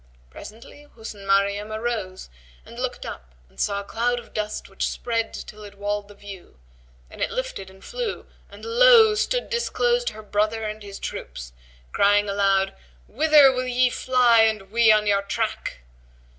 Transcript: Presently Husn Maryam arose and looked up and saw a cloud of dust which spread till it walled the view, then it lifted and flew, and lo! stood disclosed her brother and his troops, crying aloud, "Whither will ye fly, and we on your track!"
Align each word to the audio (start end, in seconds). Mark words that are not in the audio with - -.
Presently 0.31 0.87
Husn 0.95 1.27
Maryam 1.27 1.71
arose 1.71 2.27
and 2.65 2.79
looked 2.79 3.05
up 3.05 3.35
and 3.49 3.59
saw 3.59 3.81
a 3.81 3.83
cloud 3.83 4.17
of 4.17 4.33
dust 4.33 4.67
which 4.67 4.89
spread 4.89 5.31
till 5.31 5.63
it 5.63 5.77
walled 5.77 6.07
the 6.07 6.15
view, 6.15 6.57
then 7.11 7.19
it 7.21 7.29
lifted 7.29 7.69
and 7.69 7.85
flew, 7.85 8.25
and 8.49 8.65
lo! 8.65 9.13
stood 9.13 9.47
disclosed 9.47 10.09
her 10.09 10.23
brother 10.23 10.63
and 10.63 10.81
his 10.81 10.97
troops, 10.97 11.53
crying 11.91 12.27
aloud, 12.27 12.73
"Whither 13.07 13.51
will 13.51 13.67
ye 13.67 13.91
fly, 13.91 14.39
and 14.41 14.71
we 14.71 14.91
on 14.91 15.05
your 15.05 15.21
track!" 15.21 15.81